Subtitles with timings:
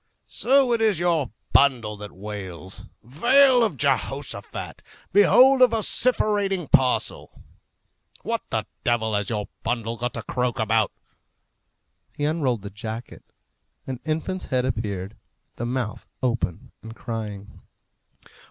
[0.25, 2.87] "So it is your bundle that wails!
[3.03, 4.81] Vale of Jehoshaphat!
[5.13, 7.43] Behold a vociferating parcel!
[8.23, 10.91] What the devil has your bundle got to croak about?"
[12.15, 13.23] He unrolled the jacket.
[13.85, 15.17] An infant's head appeared,
[15.57, 17.61] the mouth open and crying.